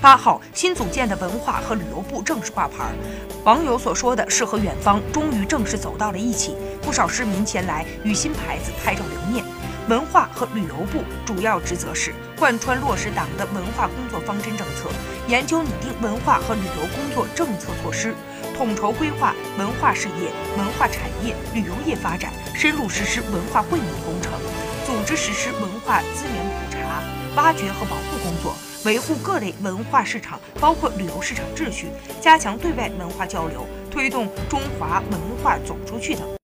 [0.00, 2.90] 八号，新组建的文化和旅游部正式挂牌。
[3.44, 9.44] 网友所说的诗和远方终于正式走到了一起，不少市民前来与新牌子拍照留念。
[9.88, 14.88] 文化和旅游部主要职责是贯穿落实党的文化工作方针政策，
[15.28, 18.14] 研究拟定文化和旅游工作政策措施，
[18.56, 24.32] 统筹规划文化事业、文化产业、旅游业发展，深入实施文化惠民工程，
[24.86, 27.02] 组织实施文化资源普查、
[27.36, 28.54] 挖掘和保护工作，
[28.84, 31.88] 维护各类文化市场，包括旅游市场秩序，
[32.20, 36.30] 加强对外文化交流，推动中华文化走出去等。